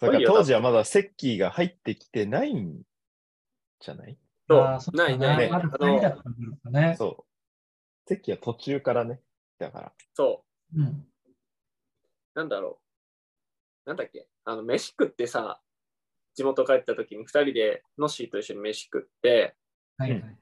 [0.00, 2.82] だから当時はまだセッキーが入ってきてないん
[3.80, 4.18] じゃない？
[4.48, 4.56] そ
[4.92, 6.94] うないないねまだ二人だったんだろうかね。
[6.98, 8.08] そう。
[8.08, 9.22] セッキーは途中からね。
[9.58, 9.92] だから。
[10.14, 10.80] そう。
[10.80, 11.08] うん。
[12.34, 12.89] なんだろう。
[13.86, 14.26] なんだっけ？
[14.44, 15.60] あの、飯食ってさ、
[16.34, 19.56] 地元帰った時に2人でノッシーと一緒に飯食って、
[19.96, 20.38] はいはい。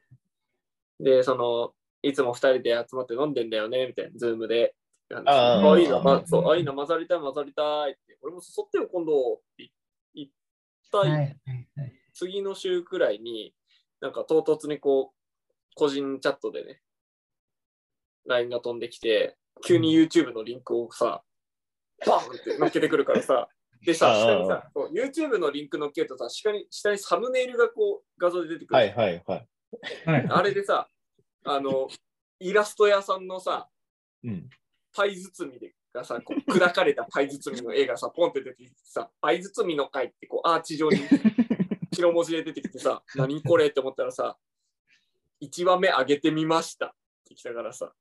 [1.01, 4.74] で、その、いつも2人で集まって飲んでんだよね、みたいな、ズームで。
[5.11, 8.18] あーあ、いいな、ま、そう、あ、いいな、混ざりたい、混ざりたいって。
[8.20, 9.70] 俺も誘ってよ、今度って
[10.14, 10.29] 言っ
[10.90, 11.38] た、い。
[12.12, 13.55] 次の週くらいに、
[14.01, 15.18] なんか唐突にこう、
[15.74, 16.83] 個人チャットでね、
[18.27, 21.24] LINE が飛んできて、急に YouTube のリンクをさ、
[22.06, 23.48] バーンって乗っけてくるからさ、
[23.84, 28.76] でさ、ああ下にさ、YouTube のリンク乗っけるとさ、下に下にサムネイルがこう画像で出てくる。
[28.76, 29.48] はいはいはい。
[30.06, 30.26] はい。
[30.28, 30.88] あれでさ、
[31.44, 31.88] あの、
[32.40, 33.68] イラスト屋さんのさ、
[34.24, 34.48] うん。
[34.94, 40.98] パイ包みでがさ、こう砕かれたパイ包みの絵がさ、ポンって出てきてさ、パイ包みの回ってこうアーチ状に
[41.94, 44.38] 白文字で出てきてさ、何これって思ったらさ、
[45.40, 46.90] 1話目上げてみましたっ
[47.28, 47.92] てきたからさ、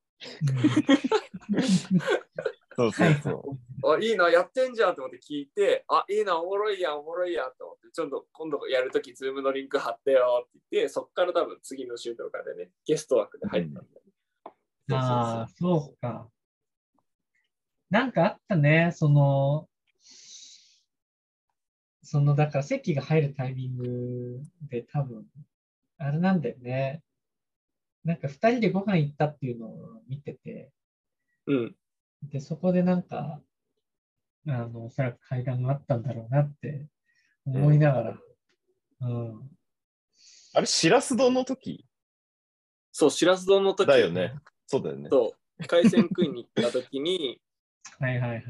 [2.78, 3.92] そうそうそう。
[3.92, 14.96] あ、いいな、やってんじゃんって思って聞いて、あ、いいな、おもろいやん、おもろいやんと思って、ちょっと今度やるとき、ズームのリンク貼ってよって言って、そっから多分次の週とかでね、ゲスト枠で入ったんだよね。
[14.96, 16.30] ああ、そうか。
[17.90, 19.68] なんかあったね、その、
[22.04, 25.26] その、だから席が入るタイミングで多分、
[25.98, 27.02] あれなんだよね。
[28.04, 30.72] なんか二人でご飯行ったっていうのを見てて、
[31.48, 31.76] うん。
[32.24, 33.42] で、そこでなんか、
[34.48, 36.88] あの、おそらく会談があったんだろうなって
[37.46, 38.18] 思いながら、
[39.02, 39.58] うん。
[40.54, 41.86] あれ、しらす丼の時？
[42.92, 44.34] そう、しらす丼の時だよね。
[44.66, 45.10] そうだよね。
[45.12, 47.40] そう、海鮮食いに行った時に、
[48.00, 48.44] はいはいはい。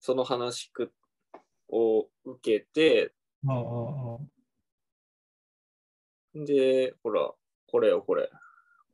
[0.00, 0.92] その話く
[1.68, 3.12] を受けて、
[3.46, 4.30] おうおう
[6.34, 7.32] おうで、ほら、
[7.66, 8.30] これよ、これ。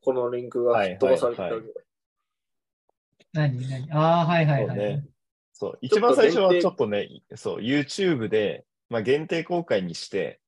[0.02, 3.92] このリンクが吹っ飛ばされてたわけはい何何？
[3.92, 4.76] ああ、はいはいはい。
[4.76, 5.06] そうね
[5.52, 5.78] そう。
[5.80, 10.40] 一番最初はちょっとね、そう、YouTube で、まあ、限定公開にして、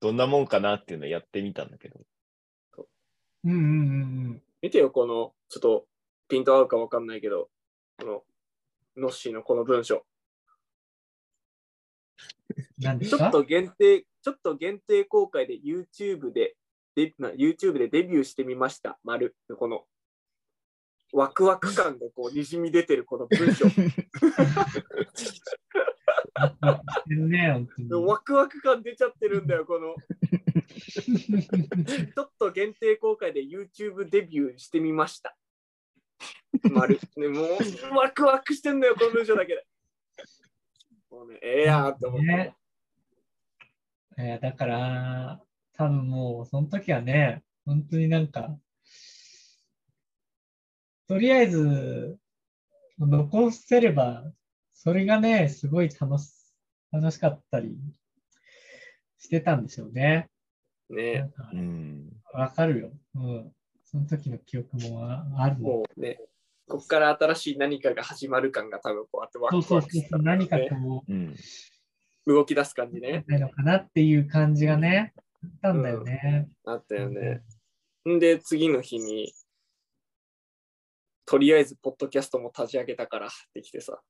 [0.00, 2.00] どんなもんかなっていうのをやってみたんだけど。
[3.44, 3.64] うんうんうんう
[4.30, 4.42] ん。
[4.60, 5.86] 見てよ、この、ちょっと
[6.28, 7.48] ピント合うかわかんないけど、
[7.98, 8.22] この、
[8.96, 10.04] ノッシーのこの文章。
[12.80, 16.56] ちょっと限定、ちょっと限定公開で YouTube で、
[16.96, 18.98] でな YouTube でデビューしてみました。
[19.04, 19.36] 丸。
[19.58, 19.84] この、
[21.12, 23.66] ワクワク感がこう、にじみ出てるこの文章。
[28.00, 29.94] ワクワク感出ちゃってるんだよ、この。
[31.84, 35.36] ちょっと限定公開で YouTube デビューしてみました。
[36.70, 36.98] 丸。
[37.16, 37.48] ね、もう、
[37.94, 39.66] ワクワクしてんだよ、この文章だけで。
[41.10, 42.26] もうね、ええやんって思って。
[42.26, 42.56] ね
[44.18, 45.45] えーだから、
[45.76, 48.56] 多分もう、その時はね、本当になんか、
[51.08, 52.18] とりあえず、
[52.98, 54.24] 残せれば、
[54.72, 56.32] それがね、すごい楽し
[56.92, 57.76] 楽しかったり
[59.18, 60.28] してたんでしょうね。
[60.88, 62.12] なねんかうん。
[62.32, 62.90] わかるよ。
[63.14, 63.52] うん。
[63.84, 66.18] その時の記憶もああるもんね、
[66.68, 71.36] こっから新しい何かが始まる感が多分こうやってワクそうそうそうそう、ワクしたんだよ何かねこう、うん。
[72.26, 73.24] 動き出す感じね。
[73.28, 75.14] ないのかなっていう感じがね、
[75.62, 76.48] たんだよね。
[76.64, 77.42] あったよね。
[78.08, 79.32] んで、次の日に、
[81.24, 84.00] とりあえず、ポッドキャストも立ち上げたからってきてさ。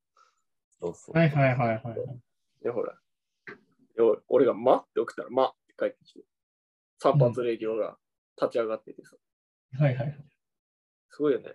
[0.81, 1.19] そうそう。
[1.19, 2.63] はいはいはいはい。
[2.63, 2.99] で、ほら、
[3.97, 6.21] よ俺が、まって送ったら、まって帰ってきて、
[6.99, 7.97] 散髪レディオが
[8.41, 9.17] 立ち上がっててさ。
[9.79, 10.25] はいはいはい。
[11.11, 11.55] すごいよね。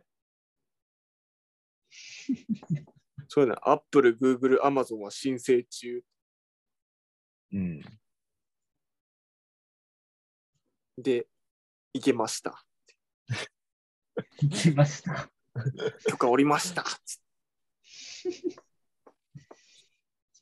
[3.27, 3.59] そうよね。
[3.63, 6.03] アップル、グーグル、アマゾンは申請中。
[7.53, 7.81] うん。
[10.97, 11.27] で、
[11.93, 12.63] 行けました。
[14.41, 15.29] 行きました。
[16.07, 16.83] 許可おりました。
[16.83, 16.89] 来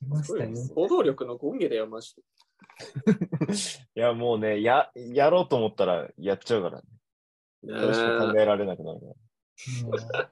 [0.07, 0.51] ましたよ。
[0.75, 2.21] 行動力の権限だよ、マジで。
[3.95, 6.87] いや、もうね、や、やろうと思ったらやっちゃうからね。
[7.63, 9.05] それしか考えられなくなるか
[10.17, 10.31] ら。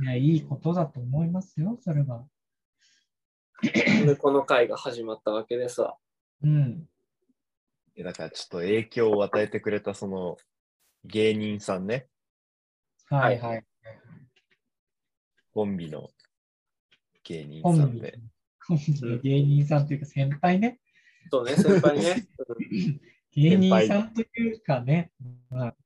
[0.00, 2.26] いや、いいことだと思いますよ、それは。
[3.62, 5.96] で、この回が始まったわけでさ。
[6.42, 6.88] うん。
[8.02, 10.36] だからちょっと影響を与えてくれたその
[11.04, 12.06] 芸人さんね、
[13.10, 13.64] はいはい。
[15.54, 16.10] コンビの
[17.24, 18.18] 芸人さんで。
[18.66, 20.78] コンビの芸人さんというか先輩ね。
[21.30, 22.28] そうね、先輩ね。
[22.46, 23.00] う ん
[23.32, 25.12] 芸人さんというかね。
[25.48, 25.76] まあ、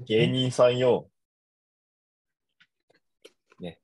[0.00, 1.10] 芸人さんよ。
[3.60, 3.80] ね。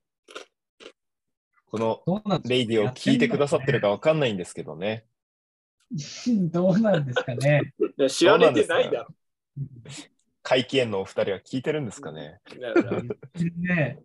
[1.65, 2.03] この
[2.45, 5.05] レイディを聞いてくださってるかわかんないんですけどね。
[6.51, 7.73] どうなんですかね。
[8.09, 9.07] 知られてないだろ。
[10.41, 12.41] 会見のお二人は聞いてるんですかね。
[13.55, 13.99] ね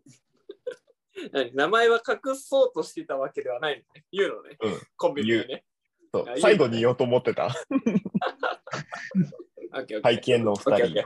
[1.33, 4.05] 何名前は隠そうとしてたわけではないのね。
[4.13, 4.57] 言うのね。
[4.61, 5.65] うんコンビ名ね。
[6.41, 7.55] 最後に言おうと思ってた。
[10.03, 11.05] 会見のお二人。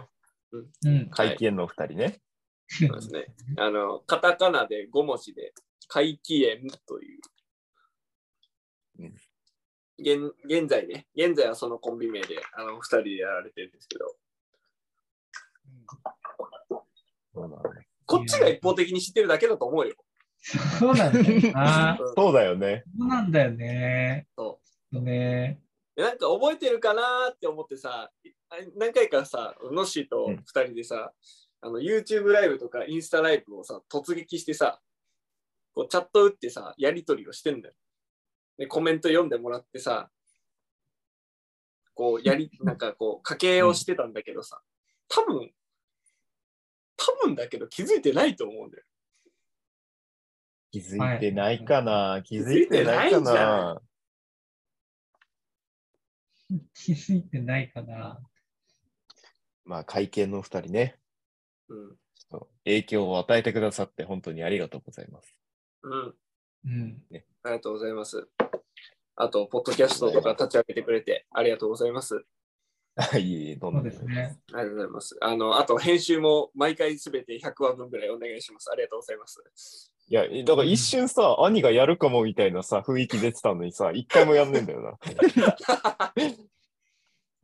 [1.10, 2.20] 会見のお二人ね。
[2.68, 3.26] そうですね。
[3.58, 5.52] あの、カタカナで5文字で、
[5.88, 7.20] 怪奇園という。
[10.10, 14.16] うん現現在ね、現在はそのコンビ名で、あの、2人でやられてるんですけど、
[17.34, 19.94] そうなのねこっちが一方的に知ってるだけだと思うよ。
[20.78, 22.84] そうなんだよ そうだよね。
[22.98, 24.26] そうなんだよね。
[24.36, 24.60] そ
[24.92, 25.62] ね。
[25.96, 28.10] でなんか覚えてるかなって思ってさ、
[28.50, 31.12] あ何回かさ、のっしーと2人でさ、
[31.60, 34.80] あの YouTube ライブとかインスタライブをさ、突撃してさ、
[35.74, 37.74] こうチャット打ってさ、やり取りをしてんだよ。
[38.58, 40.10] で、コメント読んでもらってさ、
[41.94, 44.62] こう、やり、 なんかこう、家計をしてたんだけどさ、
[45.08, 45.52] 多分、
[46.96, 48.84] 多分だけど気づいてないと思うんだよ。
[50.70, 53.82] 気づいてないかな、気づいいててないかな
[56.74, 58.20] 気づいてないかな。
[59.64, 60.98] まあ、会見のお二人ね、
[61.68, 61.96] うん。
[62.14, 65.36] ちょっと影響を与えてくださって本当にありがとうございます。
[65.82, 66.14] うん。
[66.64, 67.02] うん。
[67.10, 68.28] ありがとうございます。
[69.16, 72.24] あと、ポッドキャストとか立ち上げてくれてありがとうございます。
[72.96, 74.38] あいえいえ、どうどんですね。
[74.52, 75.16] ありがとうございます。
[75.22, 78.70] あの、あと、編集も毎回すべて100話分ぐらいお願いします。
[78.70, 79.42] ありがとうございます。
[80.08, 84.98] いや、だから一瞬さ、兄がやるかもみたいなさ、雰囲気出てたのにさ、一回もやんねえんだよな。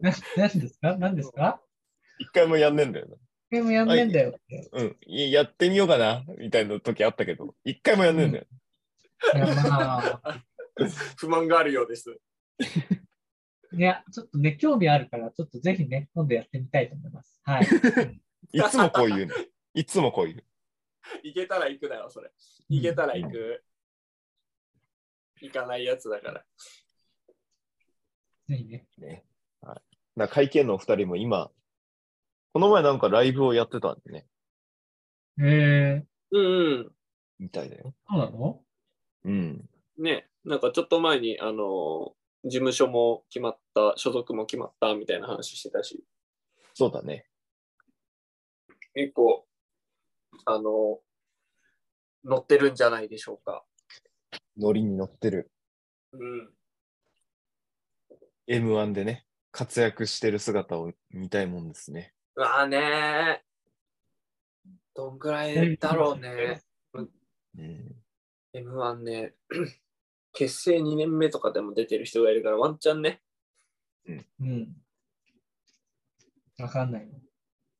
[0.01, 0.97] な、なんですか？
[0.99, 1.61] 何ですか？
[2.19, 3.17] 一回もやんねえんだよな。
[3.51, 4.69] でもやんねんだよって。
[4.73, 4.97] うん。
[5.07, 8.45] いやってみようかな、みたいな時あったけど、一回もやんねえんだよ。
[9.35, 10.45] いや、まあ、
[11.19, 12.19] 不満があるようです。
[13.73, 17.41] いや、ちょっとね、興味あるから、ちょっとぜひね、今度やってみたいと思います。
[17.45, 17.67] はい。
[18.53, 19.35] いつもこう言うね。
[19.75, 20.45] いつもこう言う。
[21.23, 22.31] 行けたら行くだよ、それ。
[22.69, 23.65] 行けたら行く。
[25.41, 26.45] 行かないやつだから。
[28.49, 28.87] ぜひね。
[28.97, 29.25] ね。
[29.61, 29.75] はい。
[29.75, 29.83] だか
[30.17, 31.51] ら会見のお二人も今、
[32.53, 34.27] この前なんかライブをやってたんでね、
[35.41, 36.93] えー、うんうん。
[37.39, 37.95] みたいだよ。
[38.09, 38.65] そうなの？
[39.25, 39.69] うん。
[39.99, 46.03] ね、なんかちょっと前に、あの、事務所も決まった、所属も決まったみたいな話してたし、
[46.73, 47.27] そうだね。
[48.95, 49.47] 結構、
[50.47, 51.01] あの、
[52.25, 53.63] 乗ってるんじゃないでしょうか。
[54.57, 55.51] ノリに乗ってる。
[56.13, 56.51] うん。
[58.49, 62.15] M1 でね、活躍してる姿を見たいもんですね。
[62.37, 63.43] うわあね
[64.95, 66.63] どんぐらいだろうね。
[66.95, 67.09] うん。
[68.55, 69.35] M1 ね。
[70.33, 73.21] 結成2年目とかでも出てる人がいるから、ワンチャンね。
[74.41, 74.77] うん。
[76.59, 77.13] わかんないの。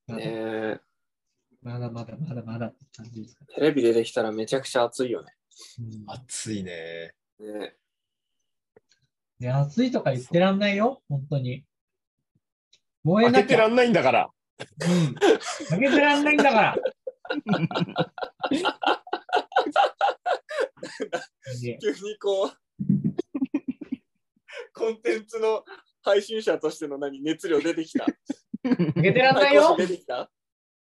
[0.07, 0.79] まだね
[1.61, 5.33] まだまだまだまだって感じですかテレビ出てきたらめちゃくちゃ熱いよね。
[5.79, 7.13] うん熱いね。
[7.39, 7.75] ね
[9.41, 11.65] いや、暑いとか言ってらんないよ、本当に。
[13.03, 13.39] 燃えなきゃ。
[13.39, 14.29] 開けてらんないんだから。
[14.59, 15.15] うん。
[15.69, 16.77] 開けてらんないんだから。
[21.63, 22.51] ね急にこう、
[24.73, 25.63] コンテンツの
[26.03, 28.05] 配信者としての何熱量出てきた？
[28.63, 29.75] 開けてらんないよ。
[29.77, 30.29] 出てきた、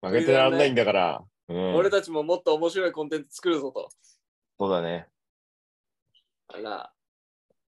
[0.02, 1.24] 負けてらんないんだから。
[1.48, 1.74] うん。
[1.74, 3.88] 俺たちももっと面白いコンテンツ作るぞと。
[4.58, 5.08] そうだね。
[6.48, 6.92] あら、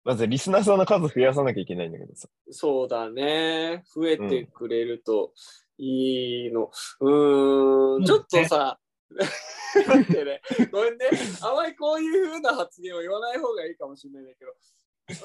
[0.04, 2.28] まずリスナーさんの数増やさなきゃいけないんだけどさ。
[2.50, 3.82] そうだね。
[3.94, 5.32] 増えてくれると
[5.78, 6.70] いいの。
[7.00, 8.78] うーん、ちょっとさ、
[9.86, 11.10] 待ってね、ごめんね。
[11.42, 14.54] あまりこういう風な発言を言わない方がいいかもしれないんだけど、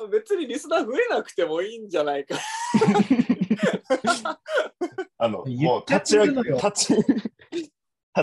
[0.10, 2.36] 別にリスナー増えなくてもいいんじゃないか。
[5.18, 7.06] あの、もう立ち上げ、立ち、立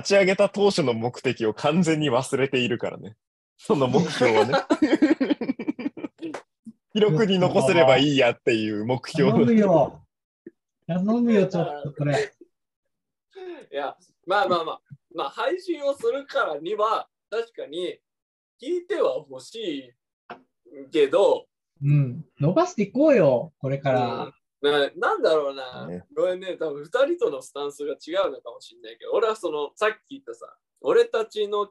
[0.02, 3.16] ち上げた当初の目的を完全に忘れているからね。
[3.56, 4.54] その目標はね。
[6.92, 10.04] 記録に残せればいいやっていう目標頼むよ。
[10.86, 12.32] 頼むよ、ちょっとこれ。
[13.70, 14.80] いや、まあまあまあ、
[15.18, 17.98] まあ配信をするからには、確かに
[18.62, 21.46] 聞いては欲しいけど、
[21.82, 22.24] うん。
[22.40, 24.24] 伸ばしていこうよ、これから。
[24.24, 31.68] うんななんだろうな、ねごめんね、多分2人とのスタンスが違うのかもしれないけど、俺はその、さっき言ったさ、俺たちの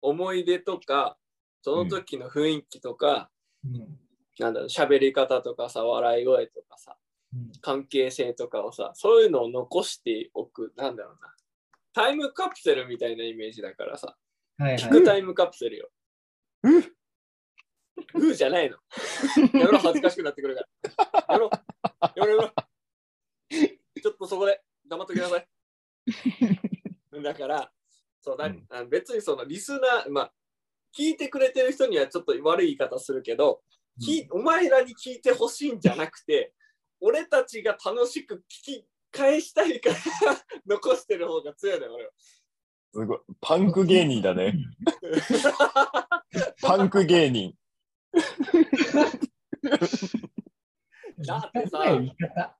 [0.00, 1.18] 思い出とか、
[1.60, 3.30] その時の雰囲気とか、
[3.64, 3.98] うん。
[4.38, 6.96] なんだろう、喋り方とかさ、笑い声とかさ、
[7.34, 11.34] うん関係性とかをさ、そういうのを残しておく、なんだろうな。
[11.98, 14.16] タイムカプセルみたいなイメージだからさ、
[14.56, 14.78] はいはい。
[14.78, 15.88] 聞くタイムカプセルよ。
[16.62, 16.82] うっ
[18.14, 18.76] うーじゃないの。
[19.58, 20.64] やめろ、恥ずかしくなってくるか
[21.26, 21.26] ら。
[21.28, 21.50] やめろ、
[22.14, 22.54] やめろ、やめろ。
[24.00, 25.48] ちょっとそこで黙っときなさい。
[27.20, 27.72] だから、
[28.20, 30.34] そうだ、うんあの別にそのリスナー、まあ、
[30.96, 33.64] 聞いてくれてる人にはちょっと悪い言い方するけど、
[34.00, 36.54] きお前らに聞いてほしいんじゃなくて、
[37.00, 39.96] 俺たちが楽しく聞き返したいから
[40.66, 42.10] 残してる方が強いのよ、俺は。
[42.94, 43.18] すごい。
[43.40, 44.54] パンク芸人だね。
[46.62, 47.54] パンク芸人。
[51.26, 52.54] だってさ。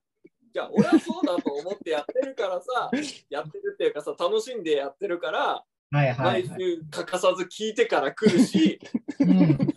[0.50, 2.90] じゃあ俺はそうだと思ってやってるからさ、
[3.28, 6.60] やってるっていうかさ、楽しんでやってるから、はいはい、毎はい。
[6.60, 8.80] 週欠かさず聞いてから来るし、
[9.20, 9.58] うん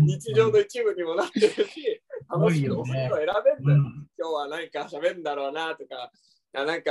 [0.00, 3.78] 日常の一部にもなってるし、楽しくお風呂選べんだよ。
[3.78, 6.10] うん今日は何か喋るんだろうなとか、
[6.52, 6.90] あなんか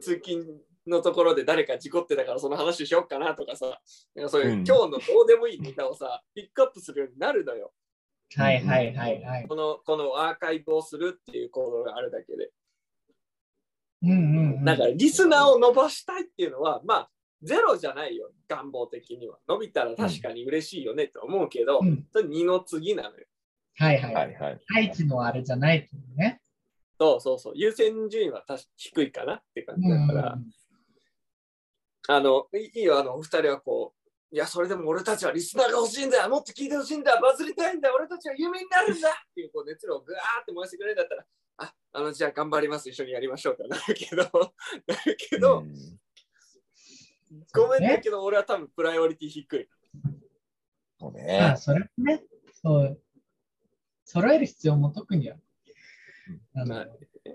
[0.00, 0.44] 通勤
[0.86, 3.80] のところで誰か事故ってたからその話しようかなとかさ、
[4.14, 7.72] なんかそういう、うん今日のどうでもいいネタをさ、ピックアップするようになるのよ。
[8.36, 9.46] はいはいはいはい。
[9.48, 12.50] このこのアーカイブをするっていう行動があるだけで。
[14.02, 14.64] うんうんうん。
[14.64, 17.10] だからリスナーを伸ばしたいっていうのは、まあ、
[17.42, 19.38] ゼロじゃないよ、願望的には。
[19.48, 23.26] 伸びたら確かに嬉しいよねと思うけど、うんそれ二の次なのよ。
[23.76, 24.14] はいはい。
[24.14, 24.60] はいはい。
[24.74, 26.40] 大地のあれじゃないとね。
[26.98, 27.52] そうそうそう。
[27.56, 30.38] 優先順位は確か低いかなって感じだから、
[32.08, 33.94] あの、いいいよ、あの、お二人はこ
[34.32, 41.24] う、いや、それでも俺たちはリスナーが欲しいんだよ、もっと聞いてほしいんだ、バズりたいんだ、俺たちは有名になるんだっていうこう熱量をぐわーって燃やしてくれるんだったら、
[41.56, 44.22] あ、あの、じゃあ頑張ります、一緒にやりましょうってなるけど、
[44.86, 46.00] なるけど、うん。
[47.52, 47.88] ごめんね。
[47.96, 48.00] ね。
[48.02, 49.68] けど、俺は多分プライオリティ低い。
[51.00, 51.56] そうまあ、ね。
[51.56, 52.24] それもね、
[52.62, 53.02] そう、
[54.04, 55.36] 揃える必要も特には、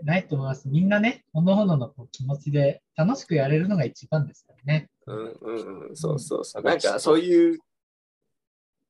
[0.04, 0.70] ないと思います。
[0.70, 4.90] みんなね、おのおののこう気持ちで楽しくやれるのが一番ですからね。
[5.08, 6.64] うんうんうん、そうそうそう。
[6.64, 7.60] なんかそういう、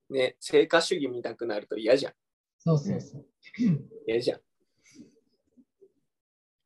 [0.09, 2.13] ね、成果主義見たくなると嫌じゃん。
[2.59, 3.25] そうそうそう。
[4.07, 4.39] 嫌じゃん。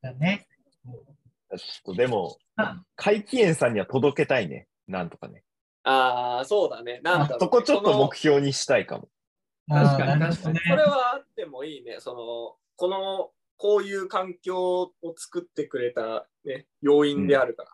[0.02, 0.46] だね。
[0.84, 4.66] ちょっとでもあ、怪奇園さんには届けたいね。
[4.88, 5.44] なんとかね。
[5.84, 7.00] ああ、そうだね。
[7.02, 9.08] なんだろうねそこちょっとの目標にしたいかも。
[9.68, 10.58] 確かに確かに。
[10.58, 11.96] それはあってもいいね。
[12.00, 17.70] その、この、こういう環境を作ってくれた、ね、要因であるから。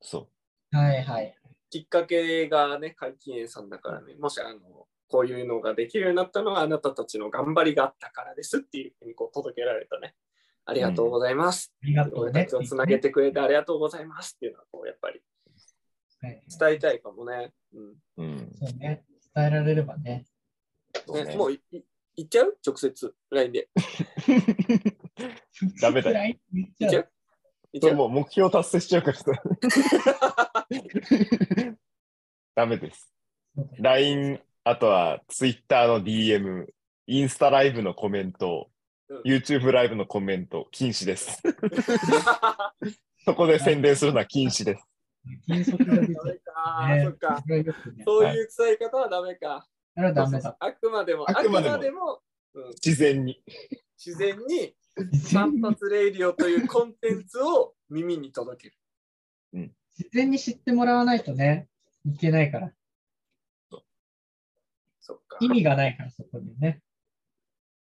[0.00, 0.28] そ
[0.72, 1.36] はいはい。
[1.68, 10.14] きっかけがね、怪奇園さんだからね、もしあの、こういうのができるようになったのはあなたたちの頑張りがあったからですっていうふうにこう届けられたね。
[10.64, 11.72] ありがとうございます。
[11.82, 15.20] ありがとうね俺たちをつなげてくれてありがとうございますっていうのはこうやっぱり
[16.22, 17.52] はい伝えたいかもね。
[17.74, 17.96] うんう。
[18.18, 18.52] うん。
[18.54, 19.04] そうね。
[19.34, 20.26] 伝えられればね。
[21.14, 21.80] ねねもういい
[22.16, 22.58] 言っちゃう？
[22.66, 23.68] 直接 LINE で。
[25.80, 27.04] ダメだよ言っちゃゃう？
[27.04, 27.08] う
[27.72, 27.96] 言っちゃう？
[27.96, 29.32] もう目標達成しちゃうからさ。
[32.54, 33.10] ダメです。
[33.78, 36.66] LINE、あとは Twitter の DM、
[37.06, 38.80] インスタライブのコメント、うん
[39.24, 41.42] YouTube ライブのコメント、禁止です。
[43.24, 44.84] そこで宣伝するのは禁止です。
[45.46, 46.22] 禁則が出ちゃ
[46.80, 47.12] ダメう。
[47.14, 48.02] か、ねそっか。
[48.04, 49.66] そういう伝え方はダメか。
[49.96, 50.56] あれはダメだ。
[50.58, 52.20] あくまでも、あくまでもまでも、
[52.54, 53.42] うん、自然に。
[54.04, 54.74] 自然に
[55.14, 58.74] 散髪レイディオというコンテンツを耳に届け
[59.54, 59.72] る。
[59.98, 61.68] 自然に知ってもらわないとね、
[62.06, 62.72] いけないから。
[65.00, 65.36] そっか。
[65.40, 66.80] 意味がないから、そこにね。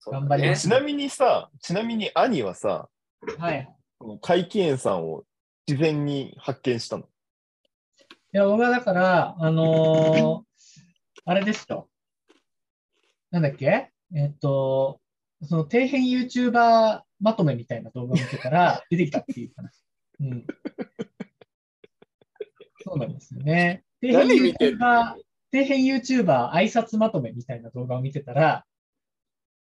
[0.05, 2.89] 頑張りますちなみにさ、ちなみに兄はさ、
[3.37, 3.69] はい。
[3.99, 5.25] この怪奇園さんを
[5.67, 7.03] 自然に発見したの？
[7.03, 7.07] い
[8.31, 10.48] や、僕はだから、あのー
[11.29, 11.87] あれですよ。
[13.29, 13.91] なんだっけ？
[14.15, 14.99] えっと、
[15.43, 19.85] その底辺 YouTuber まとめみたいな動画を見てたら 出てきたっていう話。
[20.21, 20.47] うん。
[22.83, 23.83] そうなんですよね。
[24.01, 25.13] 底辺 YouTuber
[25.51, 28.65] 底辺 YouTuber 挨拶まとめみたいな動画を見てたら、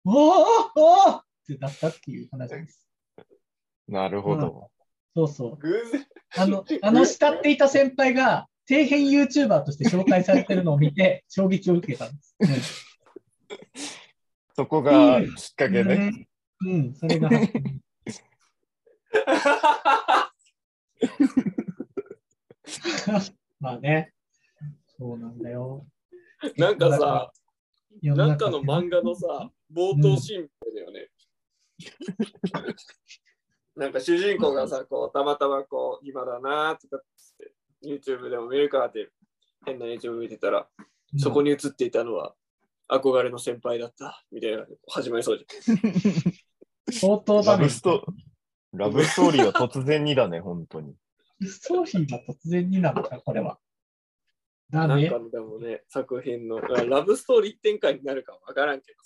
[0.04, 0.46] おー
[0.76, 2.86] おーってなったっていう話です。
[3.88, 4.72] なるほど。
[5.16, 5.56] そうそう。
[5.56, 6.06] 偶然。
[6.38, 12.22] あの、あの慕っていた先輩が、底辺 YouTuber として紹介されてるのを見て、 衝撃を受けたんで
[12.62, 12.86] す。
[14.56, 16.28] そこがきっかけうんね。
[16.62, 17.30] うん、それが。
[23.60, 24.14] まあね。
[24.98, 25.86] そうなんだよ。
[26.58, 27.32] なんかさ、
[28.02, 31.10] 世なんか中の漫画のさ、冒頭シーンだよね。
[33.76, 37.02] なんか主人公がさ、こう、たまたまこう、今だなとかっ
[37.38, 39.10] て、YouTube でも見るかって、
[39.66, 40.68] 変な YouTube 見てたら、
[41.18, 42.36] そこに映っていたのは、
[42.90, 47.64] 憧れの先輩だった、みたいな、始まりそうじ相当ラだね。
[47.64, 48.06] ブスト
[48.74, 50.96] ラブストーリーは突然にだね、本当に。
[51.42, 53.58] ストーリーが突然になのか、これは。
[54.74, 54.88] ゃん。
[54.90, 55.20] だねなんか。
[55.20, 58.98] のでもね、作品の、ラブストーリー展開になるかわからんけど。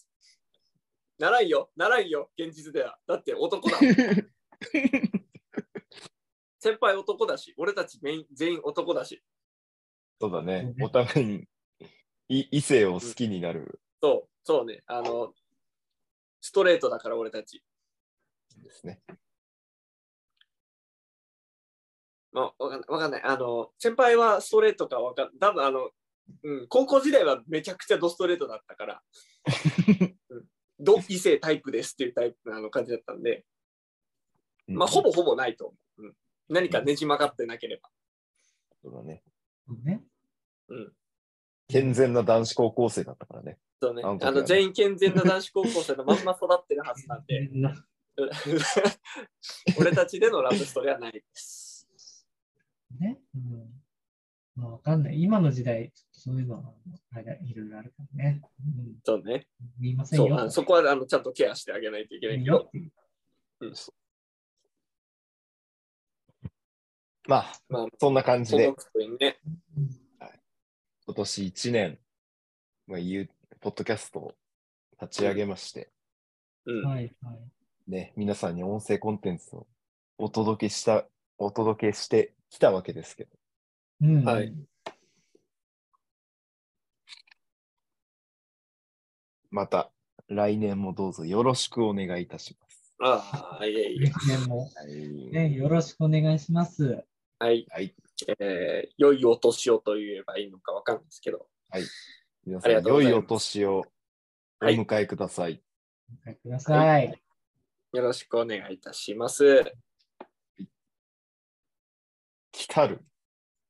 [1.20, 2.98] ならんよ、ならんよ、現実では。
[3.08, 3.94] だって男だもん。
[6.60, 8.00] 先輩男だし、俺たち
[8.34, 9.24] 全員男だし。
[10.20, 10.74] そうだね。
[10.82, 11.48] お互いに
[12.28, 14.84] い異性を好きになるそう、そうね。
[14.86, 15.34] あの、
[16.42, 17.64] ストレートだから俺たち。
[18.62, 19.02] ですね。
[22.32, 22.90] まあ、わかんない。
[22.90, 23.24] わかんない。
[23.24, 25.90] あの、先輩はストレートかわかん多分あの、
[26.44, 29.02] うん、高校時代はめちゃくちゃドストレートだったから、
[30.30, 30.46] うん、
[30.80, 33.46] ド異性タイプですっていうタイプのあの感じだったんで、
[34.68, 36.04] まあ、ほぼほぼないと思う。
[36.04, 36.16] うん、
[36.50, 37.90] 何かねじ曲がってなければ。
[38.82, 39.24] そうだね。
[39.84, 40.02] ね。
[40.70, 40.92] うん。
[41.68, 43.58] 健全な男子高校生だったからね。
[43.82, 44.02] そうね。
[44.04, 47.50] あの時はねあの、全員健全な男子高校生のまんま育ってるはずなんで、
[49.80, 51.88] 俺たちでのラブストーリーはないです。
[53.00, 53.20] ね。
[53.36, 53.84] うん。
[54.56, 55.22] まあ、わかんない。
[55.22, 56.74] 今の時代、ちょっとそういうのは、
[57.14, 58.42] あれいろいろあるからね。
[58.60, 59.00] うん。
[59.04, 59.48] そうね。
[59.80, 60.40] 言いませんそう、よ。
[60.40, 62.92] あのそこはあのちゃんとケアしてあげないといけないけどいいよっ、ていう
[67.30, 69.38] まあ、まあ、そんな感じで、届くといいね。
[71.06, 72.00] 今年1年、
[72.88, 74.36] まあ、いうポッドキャストを
[75.00, 75.92] 立ち上げまして、
[76.66, 76.88] うん。
[76.88, 77.92] はいはい。
[77.92, 79.68] ね、皆さんに音声コンテンツを
[80.18, 81.06] お届けした、
[81.38, 83.30] お届けしてきたわけですけど、
[84.02, 84.26] うん。
[84.26, 84.52] はい
[89.52, 89.92] また
[90.28, 92.96] 来年もどうぞよろしくお願いいたします。
[93.02, 94.10] ああ、いえいえ。
[94.10, 95.32] 来年も、はい。
[95.32, 97.04] ね、よろしくお願いします。
[97.40, 97.66] はい。
[97.70, 97.96] はい。
[98.40, 101.48] えー、良いお年をと言えばいいのかわかんないですけど、
[102.46, 103.86] 皆さん、良いお年を
[104.62, 105.64] おはい迎えください。
[106.22, 107.22] お願いください。
[107.94, 109.46] よろしくお願いいたします。
[109.46, 109.64] よ
[112.52, 113.02] 来たる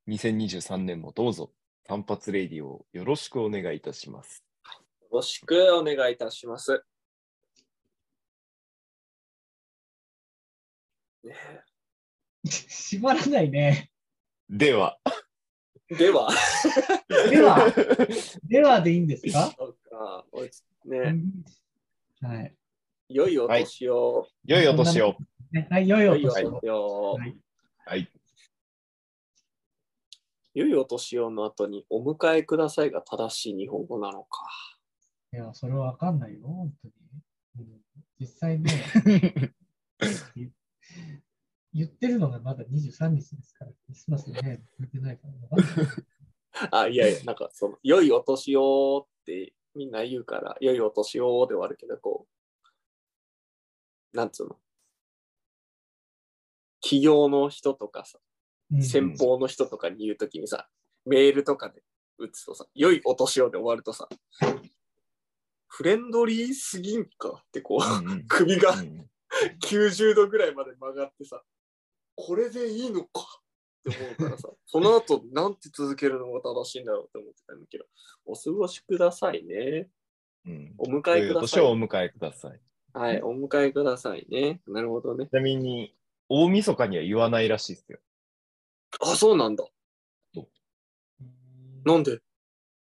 [0.08, 1.52] 2023年もどうぞ
[1.84, 4.44] 単発レディオをよろしくお願いいたします。
[5.12, 6.84] ろしくお願いいたします。
[11.24, 11.36] ね
[12.46, 13.92] 閉まらないね。
[14.50, 14.98] では、
[15.90, 16.30] では、
[17.30, 17.74] では、
[18.44, 20.50] ではでいいんですかそうかおい
[20.86, 21.24] ね、
[22.22, 22.56] はい。
[23.10, 24.28] 良いお年を。
[24.46, 25.16] 良いお年を。
[25.70, 26.60] はい、良いお年を。
[26.62, 27.14] 年を。
[27.14, 27.36] はい
[27.86, 28.08] はい。
[30.54, 34.46] 良いお年をの後にお迎えくださいが正しい日本語なのか。
[35.34, 36.94] いや、それはわかんないよ、本当に。
[37.60, 37.80] うん
[38.20, 38.70] 実際ね、
[41.74, 45.28] 言言ってるのがまだ23日ですから、クリスマスね、言ってないか
[46.72, 46.72] ら。
[46.82, 52.28] あ、いやいや、なんかその、良いお年をってみんな言うから、良いお年をで終わるけど、こ
[54.14, 54.60] う、なんつうの？
[56.82, 58.20] 企業の人とかさ、
[58.72, 60.70] うん先方の人とかに言うときにさ、
[61.06, 61.84] メールとかで
[62.18, 64.08] 打つとさ、良いお年をで終わるとさ、
[65.68, 69.10] フレンドリーすぎんかってこう、うんうん首がうん
[69.64, 71.44] 90度ぐらいまで曲がってさ、
[72.22, 73.42] これでいいのか？
[73.90, 77.86] って思うからさ、 その後なんて続けるのが正しいんだろうって思ってたんだけど、
[78.26, 79.90] お過ごしくださいね。
[80.46, 81.42] うんお迎えください。
[81.42, 82.60] 年をお迎えください。
[82.94, 84.62] はい、お迎えくださいね。
[84.68, 85.28] なるほどね。
[85.28, 85.96] ちなみに、
[86.28, 88.00] 大晦日には言わないらしいですよ。
[89.02, 89.66] あ、そうなんだ。
[91.86, 92.20] なんで？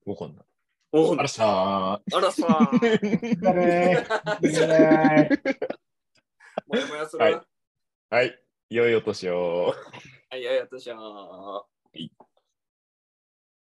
[0.05, 0.45] わかんない。
[0.93, 3.41] おあらさあらさ、ー。
[3.41, 5.57] だれーだれー
[6.67, 7.23] もやもやする。
[7.23, 7.41] はい
[8.09, 8.44] はい。
[8.69, 9.73] 良いお年を。
[10.29, 11.67] はい、良いお年を。